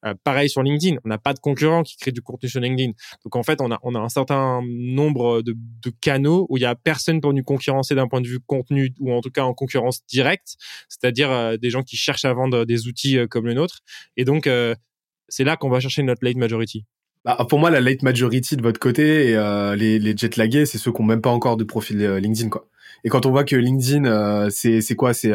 [0.06, 2.92] Euh, pareil sur LinkedIn, on n'a pas de concurrents qui du contenu sur LinkedIn.
[3.24, 5.56] Donc en fait, on a, on a un certain nombre de,
[6.02, 9.12] canaux où il y a personne pour nous concurrencer d'un point de vue contenu ou
[9.14, 10.56] en tout cas en concurrence directe,
[10.90, 13.80] c'est-à-dire euh, des gens qui cherchent à vendre des outils euh, comme le nôtre.
[14.18, 14.74] Et donc euh,
[15.28, 16.86] c'est là qu'on va chercher notre late majority.
[17.24, 20.80] Bah, pour moi, la late majority de votre côté et les, les jet lagués, c'est
[20.80, 22.68] ceux qui n'ont même pas encore de profil LinkedIn, quoi.
[23.04, 25.14] Et quand on voit que LinkedIn, c'est c'est quoi?
[25.14, 25.32] C'est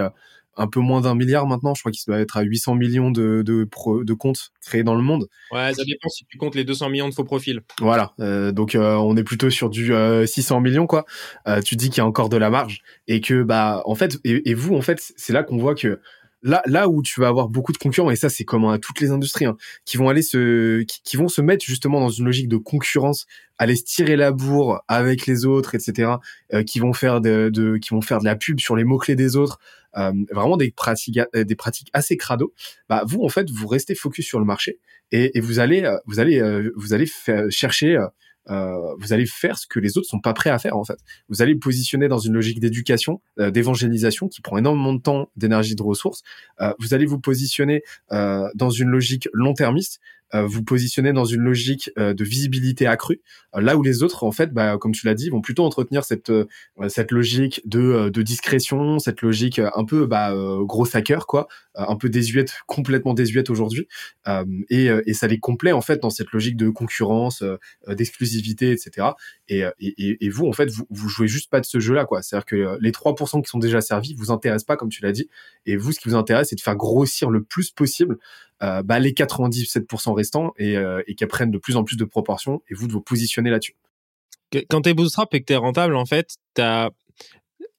[0.57, 1.75] un peu moins d'un milliard maintenant.
[1.75, 4.95] Je crois qu'il doit être à 800 millions de, de, pro, de comptes créés dans
[4.95, 5.29] le monde.
[5.53, 7.61] Ouais, ça dépend si tu comptes les 200 millions de faux profils.
[7.81, 8.15] Voilà.
[8.21, 11.05] Euh, donc, euh, on est plutôt sur du euh, 600 millions, quoi.
[11.47, 14.19] Euh, tu dis qu'il y a encore de la marge et que, bah, en fait,
[14.25, 16.01] et, et vous, en fait, c'est là qu'on voit que
[16.47, 19.01] là, là où tu vas avoir beaucoup de concurrents, et ça c'est commun à toutes
[19.01, 22.25] les industries, hein, qui vont aller se, qui, qui, vont se mettre justement dans une
[22.25, 23.27] logique de concurrence,
[23.59, 26.13] aller se tirer la bourre avec les autres, etc.,
[26.55, 28.99] euh, qui vont faire de, de, qui vont faire de la pub sur les mots
[28.99, 29.59] clés des autres,
[29.97, 32.53] euh, vraiment des pratiques, des pratiques assez crado.
[32.89, 34.79] Bah vous en fait vous restez focus sur le marché
[35.13, 37.07] et, et vous allez, euh, vous allez, euh, vous allez
[37.51, 37.99] chercher
[38.49, 40.99] euh, vous allez faire ce que les autres sont pas prêts à faire en fait.
[41.29, 45.31] Vous allez vous positionner dans une logique d'éducation, euh, d'évangélisation qui prend énormément de temps,
[45.37, 46.23] d'énergie, de ressources.
[46.61, 51.91] Euh, vous allez vous positionner dans une logique long-termiste euh, vous positionnez dans une logique
[51.99, 53.21] euh, de visibilité accrue,
[53.55, 56.05] euh, là où les autres, en fait, bah, comme tu l'as dit, vont plutôt entretenir
[56.05, 56.33] cette
[56.89, 62.09] cette logique de, de discrétion, cette logique un peu bah, gros hacker, quoi, un peu
[62.09, 63.89] désuète, complètement désuète aujourd'hui,
[64.71, 67.43] et, et ça les complète en fait dans cette logique de concurrence,
[67.89, 69.09] d'exclusivité, etc.
[69.49, 72.23] Et, et, et, vous, en fait, vous, vous jouez juste pas de ce jeu-là, quoi.
[72.23, 75.29] C'est-à-dire que les 3% qui sont déjà servis vous intéressent pas, comme tu l'as dit,
[75.67, 78.19] et vous, ce qui vous intéresse, c'est de faire grossir le plus possible
[78.63, 82.05] euh, bah, les 97% restants et, euh, et qu'elles prennent de plus en plus de
[82.05, 83.77] proportions et vous de vous positionner là-dessus.
[84.71, 86.91] Quand tu es bootstrap et que tu es rentable, en fait, as...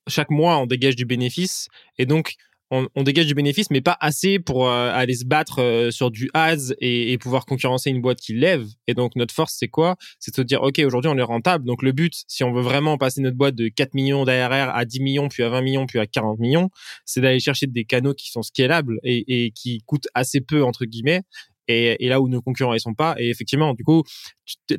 [0.07, 2.35] chaque mois, on dégage du bénéfice et donc
[2.71, 6.11] on, on, dégage du bénéfice, mais pas assez pour euh, aller se battre euh, sur
[6.11, 8.65] du ads et, et, pouvoir concurrencer une boîte qui lève.
[8.87, 9.95] Et donc notre force, c'est quoi?
[10.19, 11.65] C'est de se dire, ok, aujourd'hui on est rentable.
[11.65, 14.85] Donc le but, si on veut vraiment passer notre boîte de 4 millions d'ARR à
[14.85, 16.69] 10 millions, puis à 20 millions, puis à 40 millions,
[17.05, 20.85] c'est d'aller chercher des canaux qui sont scalables et, et qui coûtent assez peu entre
[20.85, 21.21] guillemets
[21.67, 23.15] et, et, là où nos concurrents ils sont pas.
[23.19, 24.03] Et effectivement, du coup,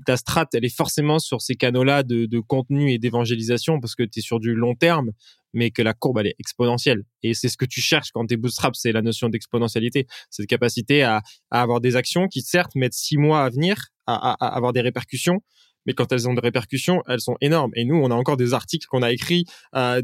[0.04, 4.02] ta strat, elle est forcément sur ces canaux-là de, de, contenu et d'évangélisation parce que
[4.02, 5.10] tu es sur du long terme,
[5.52, 7.04] mais que la courbe, elle est exponentielle.
[7.22, 10.46] Et c'est ce que tu cherches quand tu es bootstrap, c'est la notion d'exponentialité, cette
[10.46, 14.46] capacité à, à, avoir des actions qui, certes, mettent six mois à venir, à, à,
[14.46, 15.40] à avoir des répercussions,
[15.88, 17.70] mais quand elles ont des répercussions, elles sont énormes.
[17.74, 20.02] Et nous, on a encore des articles qu'on a écrits euh,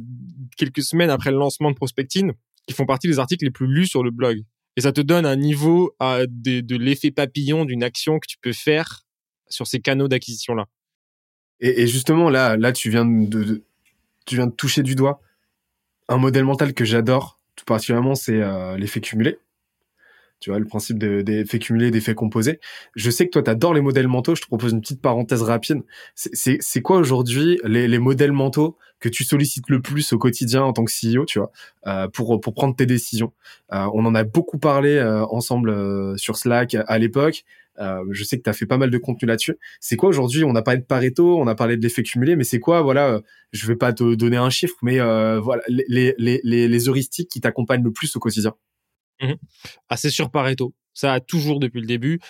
[0.57, 2.33] quelques semaines après le lancement de Prospectine
[2.67, 4.43] qui font partie des articles les plus lus sur le blog.
[4.77, 9.03] Et ça te donne un niveau de, l'effet papillon d'une action que tu peux faire
[9.49, 10.67] sur ces canaux d'acquisition-là.
[11.61, 13.63] Et, et, justement, là, là, tu viens de, de,
[14.27, 15.21] tu viens de toucher du doigt
[16.09, 19.39] un modèle mental que j'adore, tout particulièrement, c'est euh, l'effet cumulé.
[20.45, 22.61] Tu vois, le principe des faits cumulés, des faits composés.
[22.97, 24.35] Je sais que toi, tu adores les modèles mentaux.
[24.35, 25.81] Je te propose une petite parenthèse rapide.
[26.15, 30.75] C'est quoi aujourd'hui les, les, modèles mentaux que tu sollicites le plus au quotidien en
[30.75, 31.51] tant que CEO, tu vois,
[31.87, 33.33] euh, pour, pour prendre tes décisions?
[33.73, 37.45] Euh, On en a beaucoup parlé euh, ensemble euh, sur Slack à l'époque.
[37.79, 39.57] Euh, je sais que tu as fait pas mal de contenu là-dessus.
[39.81, 40.45] C'est quoi aujourd'hui?
[40.45, 43.23] On a parlé de Pareto, on a parlé de l'effet cumulé, mais c'est quoi Voilà,
[43.53, 44.99] je vais pas te donner un chiffre, mais
[45.41, 48.53] voilà les, les, les heuristiques qui t'accompagnent le plus au quotidien.
[49.21, 49.35] Mmh
[49.89, 50.75] ah, c'est sur Pareto.
[50.93, 52.21] Ça a toujours depuis le début.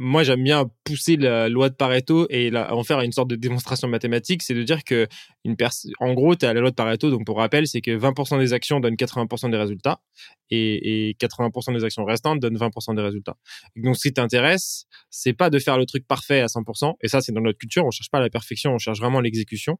[0.00, 3.88] moi, j'aime bien pousser la loi de Pareto et en faire une sorte de démonstration
[3.88, 4.42] mathématique.
[4.42, 5.08] C'est de dire que,
[5.44, 5.56] une
[5.98, 7.10] en gros, tu as la loi de Pareto.
[7.10, 10.00] Donc, pour rappel, c'est que 20% des actions donnent 80% des résultats
[10.50, 13.36] et, 80% des actions restantes donnent 20% des résultats.
[13.76, 16.94] donc, ce qui t'intéresse, c'est pas de faire le truc parfait à 100%.
[17.00, 17.84] Et ça, c'est dans notre culture.
[17.84, 19.78] On cherche pas la perfection, on cherche vraiment l'exécution.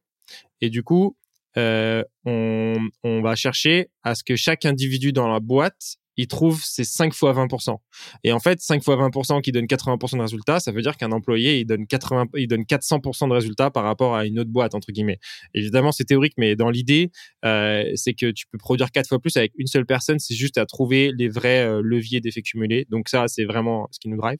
[0.59, 1.15] Et du coup,
[1.57, 6.83] euh, on, va chercher à ce que chaque individu dans la boîte il trouve ses
[6.83, 7.77] 5 fois 20%.
[8.25, 11.13] Et en fait, 5 fois 20% qui donne 80% de résultats, ça veut dire qu'un
[11.13, 14.75] employé, il donne 80, il donne 400% de résultats par rapport à une autre boîte,
[14.75, 15.19] entre guillemets.
[15.53, 17.09] Évidemment, c'est théorique, mais dans l'idée,
[17.45, 20.19] euh, c'est que tu peux produire 4 fois plus avec une seule personne.
[20.19, 22.85] C'est juste à trouver les vrais euh, leviers d'effet cumulé.
[22.89, 24.39] Donc ça, c'est vraiment ce qui nous drive.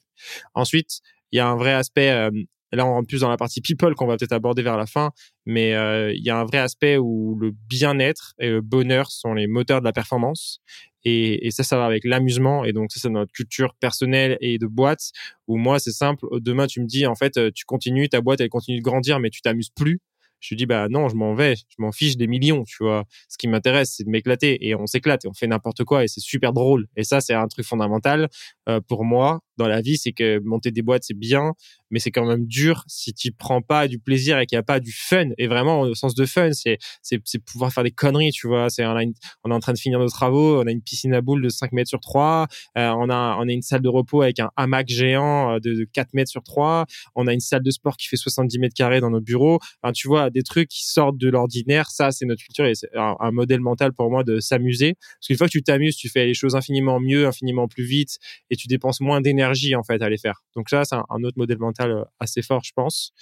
[0.54, 1.00] Ensuite,
[1.32, 2.30] il y a un vrai aspect
[2.72, 4.86] euh, là, on rentre plus dans la partie people qu'on va peut-être aborder vers la
[4.86, 5.10] fin,
[5.46, 9.34] mais euh, il y a un vrai aspect où le bien-être et le bonheur sont
[9.34, 10.60] les moteurs de la performance.
[11.04, 12.64] Et, et ça, ça va avec l'amusement.
[12.64, 15.12] Et donc, ça, c'est notre culture personnelle et de boîte,
[15.48, 16.26] où moi, c'est simple.
[16.40, 19.30] Demain, tu me dis, en fait, tu continues, ta boîte, elle continue de grandir, mais
[19.30, 20.00] tu t'amuses plus
[20.40, 23.04] je dis bah non, je m'en vais, je m'en fiche des millions, tu vois.
[23.28, 26.08] Ce qui m'intéresse, c'est de m'éclater et on s'éclate et on fait n'importe quoi et
[26.08, 26.88] c'est super drôle.
[26.96, 28.28] Et ça, c'est un truc fondamental
[28.68, 31.52] euh, pour moi dans la vie, c'est que monter des boîtes c'est bien,
[31.90, 34.64] mais c'est quand même dur si tu prends pas du plaisir et qu'il n'y a
[34.64, 35.28] pas du fun.
[35.38, 38.70] Et vraiment, au sens de fun, c'est c'est pouvoir faire des conneries, tu vois.
[38.70, 38.96] C'est on,
[39.44, 41.48] on est en train de finir nos travaux, on a une piscine à boules de
[41.48, 44.50] 5 mètres sur 3, euh, on a on a une salle de repos avec un
[44.56, 47.96] hamac géant euh, de, de 4 mètres sur 3, on a une salle de sport
[47.96, 49.58] qui fait 70 mètres carrés dans nos bureaux.
[49.82, 51.90] Enfin, tu vois, des trucs qui sortent de l'ordinaire.
[51.90, 54.94] Ça, c'est notre culture et c'est un, modèle mental pour moi de s'amuser.
[54.94, 58.18] Parce qu'une fois que tu t'amuses, tu fais les choses infiniment mieux, infiniment plus vite
[58.50, 60.42] et tu dépenses moins d'énergie en fait à les faire.
[60.56, 63.12] Donc ça, c'est un, autre modèle mental euh, assez fort, je pense.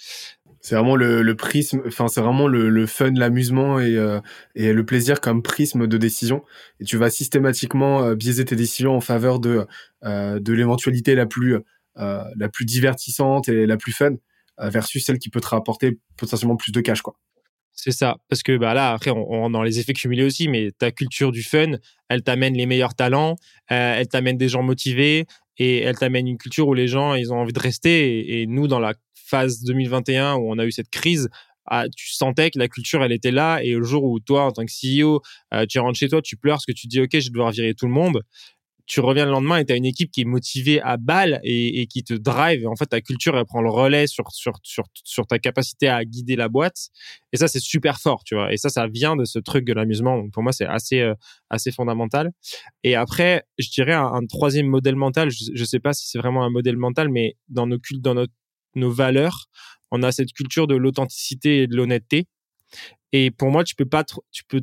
[0.61, 4.19] C'est vraiment le, prisme, enfin c'est vraiment le, fun, l'amusement et, euh,
[4.55, 6.43] et le plaisir comme prisme de décision.
[6.79, 9.65] Et tu vas systématiquement euh, biaiser tes décisions en faveur de
[10.01, 11.57] de l'éventualité la plus
[11.95, 14.15] la plus divertissante et la plus fun
[14.57, 17.17] versus celle qui peut te rapporter potentiellement plus de cash quoi.
[17.81, 18.17] C'est ça.
[18.27, 21.31] Parce que bah là, après, on, rentre dans les effets cumulés aussi, mais ta culture
[21.31, 21.77] du fun,
[22.09, 23.37] elle t'amène les meilleurs talents,
[23.71, 25.25] euh, elle t'amène des gens motivés
[25.59, 28.41] et elle t'amène une culture où les gens, ils ont envie de rester.
[28.41, 31.29] Et, nous, dans la phase 2021 où on a eu cette crise,
[31.65, 33.59] ah, tu sentais que la culture, elle était là.
[33.61, 35.21] Et le jour où toi, en tant que CEO,
[35.53, 37.51] euh, tu rentres chez toi, tu pleures parce que tu dis, OK, je vais devoir
[37.51, 38.23] virer tout le monde
[38.89, 41.85] tu reviens le lendemain et tu as une équipe qui est motivée à balle et,
[41.85, 42.67] qui te drive.
[42.67, 46.03] En fait, ta culture, elle prend le relais sur, sur, sur, sur ta capacité à
[46.03, 46.89] guider la boîte.
[47.31, 48.51] Et ça, c'est super fort, tu vois.
[48.51, 50.17] Et ça, ça vient de ce truc de l'amusement.
[50.17, 51.13] Donc, pour moi, c'est assez, euh,
[51.51, 52.31] assez fondamental.
[52.83, 55.29] Et après, je dirais un, troisième modèle mental.
[55.29, 58.15] Je, je sais pas si c'est vraiment un modèle mental, mais dans nos cultes, dans
[58.15, 58.33] notre,
[58.73, 59.45] nos valeurs,
[59.91, 62.25] on a cette culture de l'authenticité et de l'honnêteté.
[63.11, 64.61] Et pour moi, tu peux pas, tu peux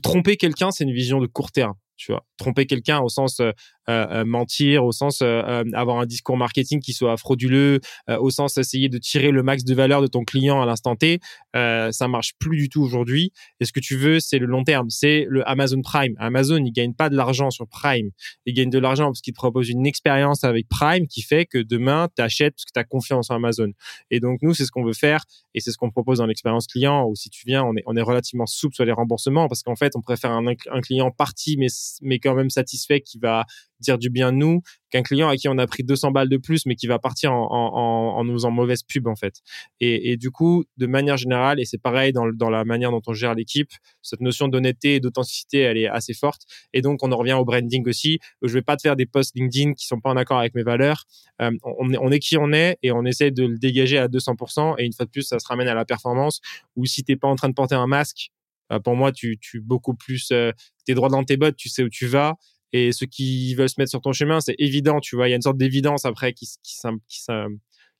[0.00, 2.26] tromper quelqu'un, c'est une vision de court terme tu vois?
[2.36, 3.52] Tromper quelqu'un au sens euh,
[3.88, 9.30] mentir au sens avoir un discours marketing qui soit frauduleux au sens essayer de tirer
[9.30, 11.20] le max de valeur de ton client à l'instant T
[11.52, 13.32] ça marche plus du tout aujourd'hui.
[13.60, 14.90] Et ce que tu veux c'est le long terme.
[14.90, 16.14] C'est le Amazon Prime.
[16.18, 18.10] Amazon il gagne pas de l'argent sur Prime.
[18.46, 21.58] Il gagne de l'argent parce qu'il te propose une expérience avec Prime qui fait que
[21.58, 23.72] demain tu achètes parce que tu as confiance en Amazon.
[24.10, 26.66] Et donc nous c'est ce qu'on veut faire et c'est ce qu'on propose dans l'expérience
[26.66, 29.62] client où si tu viens on est on est relativement souple sur les remboursements parce
[29.62, 31.68] qu'en fait on préfère un, un client parti mais
[32.02, 33.44] mais quand même satisfait qui va
[33.84, 36.66] dire du bien nous qu'un client à qui on a pris 200 balles de plus
[36.66, 39.34] mais qui va partir en, en, en mauvaise pub en fait.
[39.80, 43.34] Et, du coup, de manière générale, et c'est pareil dans, la manière dont on gère
[43.34, 43.70] l'équipe,
[44.02, 46.42] cette notion d'honnêteté et d'authenticité, elle est assez forte.
[46.72, 48.18] Et donc, on en revient au branding aussi.
[48.42, 50.62] Je vais pas te faire des posts LinkedIn qui sont pas en accord avec mes
[50.62, 51.04] valeurs.
[51.42, 54.76] Euh, on, on est qui on est et on essaie de le dégager à 200%.
[54.78, 56.40] Et une fois de plus, ça se ramène à la performance.
[56.76, 58.30] Ou si t'es pas en train de porter un masque,
[58.72, 60.52] euh, pour moi, tu, tu beaucoup plus, euh,
[60.86, 62.36] t'es droit dans tes bottes, tu sais où tu vas.
[62.76, 65.28] Et ceux qui veulent se mettre sur ton chemin, c'est évident, tu vois.
[65.28, 66.74] Il y a une sorte d'évidence après qui, qui,
[67.06, 67.20] qui,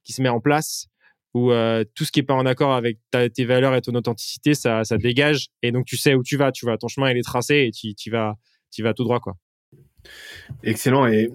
[0.03, 0.89] qui, se met en place
[1.33, 4.55] où euh, tout ce qui est pas en accord avec tes valeurs et ton authenticité,
[4.55, 5.47] ça, ça dégage.
[5.63, 6.77] Et donc, tu sais où tu vas, tu vois.
[6.77, 8.35] Ton chemin, il est tracé et tu, tu vas,
[8.73, 9.37] tu vas tout droit, quoi.
[10.65, 11.07] Excellent.
[11.07, 11.31] Et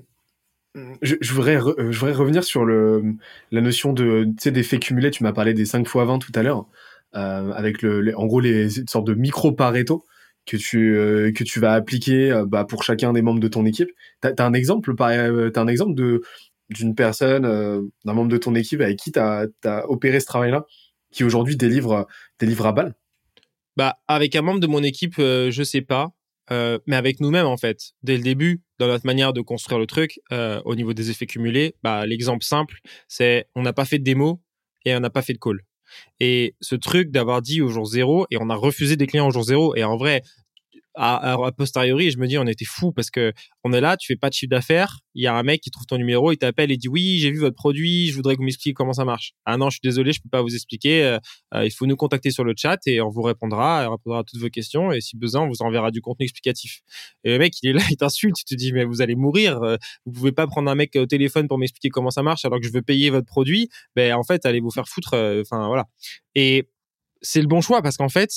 [1.02, 3.16] je, voudrais, je voudrais revenir sur le,
[3.52, 5.12] la notion de, tu sais, d'effet cumulé.
[5.12, 6.66] Tu m'as parlé des 5 fois 20 tout à l'heure.
[7.16, 10.04] Euh, avec le, en gros les sortes de micro Pareto
[10.50, 13.66] que tu euh, que tu vas appliquer euh, bah, pour chacun des membres de ton
[13.66, 13.92] équipe.
[14.22, 16.22] T'as as un exemple, par, t'as un exemple de
[16.70, 17.44] d'une personne,
[18.06, 20.66] d'un membre de ton équipe avec qui t'as as opéré ce travail-là,
[21.12, 22.08] qui aujourd'hui délivre
[22.40, 22.96] délivre à balle?
[23.78, 26.10] Bah avec un membre de mon équipe, je sais pas.
[26.52, 30.20] mais avec nous-mêmes en fait, dès le début, dans notre manière de construire le truc,
[30.32, 34.42] au niveau des effets cumulés, bah, l'exemple simple, c'est on n'a pas fait de démo
[34.86, 35.62] et on n'a pas fait de call.
[36.20, 39.32] Et ce truc d'avoir dit au jour zéro et on a refusé des clients au
[39.32, 39.76] jour zéro.
[39.76, 40.22] Et en vrai,
[41.02, 43.32] à, à, posteriori, je me dis, on était fou parce que
[43.64, 45.72] on est là, tu fais pas de chiffre d'affaires, il y a un mec qui
[45.72, 48.40] trouve ton numéro, il t'appelle et dit oui, j'ai vu votre produit, je voudrais que
[48.40, 49.34] vous m'expliquiez comment ça marche.
[49.46, 51.04] Ah non, je suis désolé, je peux pas vous expliquer.
[51.04, 51.18] Euh,
[51.54, 54.24] euh, il faut nous contacter sur le chat et on vous répondra, on répondra à
[54.26, 56.82] toutes vos questions et si besoin, on vous enverra du contenu explicatif.
[57.24, 59.64] Et le mec, il est là, il t'insulte, tu te dis mais vous allez mourir,
[59.64, 62.60] euh, vous pouvez pas prendre un mec au téléphone pour m'expliquer comment ça marche alors
[62.60, 63.70] que je veux payer votre produit.
[63.96, 65.14] Ben en fait, allez vous faire foutre.
[65.42, 65.86] Enfin voilà.
[66.36, 66.70] Et
[67.22, 68.32] c'est le bon choix parce qu'en fait,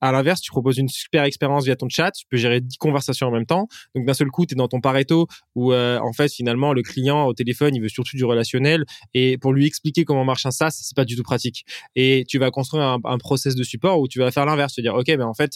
[0.00, 3.28] à l'inverse, tu proposes une super expérience via ton chat, tu peux gérer 10 conversations
[3.28, 3.68] en même temps.
[3.94, 6.82] Donc d'un seul coup, tu es dans ton Pareto où euh, en fait finalement le
[6.82, 8.84] client au téléphone, il veut surtout du relationnel.
[9.14, 11.64] Et pour lui expliquer comment marche un SaaS, c'est pas du tout pratique.
[11.94, 14.80] Et tu vas construire un, un process de support où tu vas faire l'inverse, te
[14.80, 15.52] dire OK, ben en fait,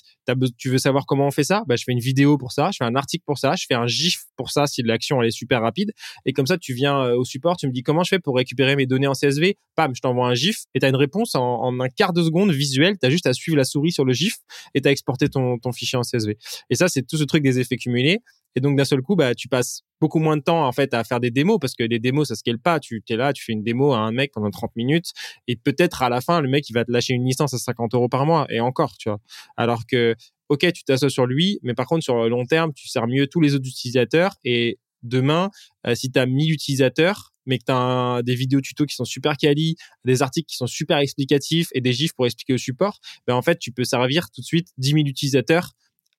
[0.56, 1.62] tu veux savoir comment on fait ça?
[1.66, 3.74] Ben je fais une vidéo pour ça, je fais un article pour ça, je fais
[3.74, 5.92] un gif pour ça si l'action elle est super rapide.
[6.24, 8.36] Et comme ça tu viens euh, au support, tu me dis comment je fais pour
[8.36, 11.34] récupérer mes données en CSV Pam, je t'envoie un gif et tu as une réponse
[11.34, 14.04] en, en un quart de seconde visuelle, tu as juste à suivre la souris sur
[14.04, 14.29] le gif
[14.74, 16.36] et tu as exporté ton, fichier en CSV.
[16.70, 18.20] Et ça, c'est tout ce truc des effets cumulés.
[18.56, 21.04] Et donc d'un seul coup, bah, tu passes beaucoup moins de temps en fait à
[21.04, 22.80] faire des démos parce que les démos, ça scale pas.
[22.80, 25.12] Tu es là, tu fais une démo à un mec pendant 30 minutes
[25.46, 27.94] et peut-être à la fin, le mec, il va te lâcher une licence à 50
[27.94, 29.20] euros par mois et encore, tu vois.
[29.56, 30.16] Alors que,
[30.48, 33.28] ok, tu t'associes sur lui, mais par contre, sur le long terme, tu sers mieux
[33.28, 35.50] tous les autres utilisateurs et demain,
[35.86, 39.04] euh, si tu as 1000 utilisateurs, mais que tu as des vidéos tutos qui sont
[39.04, 42.98] super quali, des articles qui sont super explicatifs et des gifs pour expliquer au support,
[43.26, 45.72] ben en fait, tu peux servir tout de suite 10 000 utilisateurs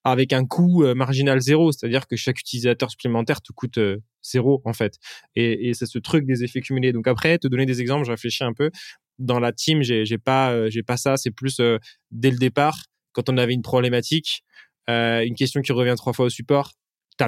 [0.04, 4.62] avec un coût euh, marginal zéro, c'est-à-dire que chaque utilisateur supplémentaire te coûte euh, zéro
[4.65, 4.98] en fait.
[5.36, 6.91] Et, c'est ce truc des effets cumulés.
[6.91, 8.72] Donc après, te donner des exemples, je réfléchis un peu.
[9.20, 11.15] Dans la team, j'ai pas, j'ai pas ça.
[11.17, 11.62] C'est plus
[12.10, 14.44] dès le départ, quand on avait une problématique,
[14.88, 16.72] une question qui revient trois fois au support,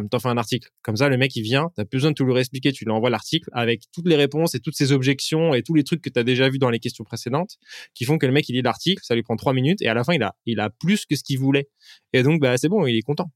[0.01, 0.69] t'en fais un article.
[0.81, 2.91] Comme ça, le mec, il vient, t'as plus besoin de tout lui réexpliquer, tu lui
[2.91, 6.09] envoies l'article avec toutes les réponses et toutes ses objections et tous les trucs que
[6.09, 7.57] tu as déjà vu dans les questions précédentes
[7.93, 9.93] qui font que le mec, il lit l'article, ça lui prend trois minutes et à
[9.93, 11.69] la fin, il a, il a plus que ce qu'il voulait.
[12.13, 13.31] Et donc, bah, c'est bon, il est content.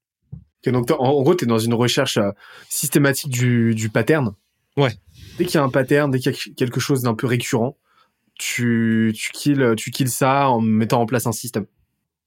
[0.65, 2.31] donc, en, gros, tu es dans une recherche euh,
[2.69, 4.33] systématique du, du pattern.
[4.75, 4.91] Ouais.
[5.37, 7.77] Dès qu'il y a un pattern, dès qu'il y a quelque chose d'un peu récurrent,
[8.37, 11.65] tu, tu kills, tu kills ça en mettant en place un système.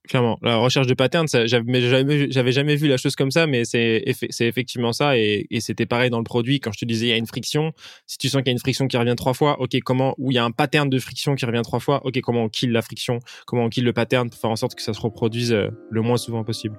[0.08, 4.02] Clairement, la recherche de patterns, j'avais jamais, jamais vu la chose comme ça, mais c'est
[4.40, 6.58] effectivement ça et, et c'était pareil dans le produit.
[6.58, 7.72] Quand je te disais il y a une friction,
[8.06, 10.30] si tu sens qu'il y a une friction qui revient trois fois, ok comment ou
[10.30, 12.72] il y a un pattern de friction qui revient trois fois, ok comment on kill
[12.72, 15.52] la friction, comment on kill le pattern pour faire en sorte que ça se reproduise
[15.52, 16.78] euh, le moins souvent possible.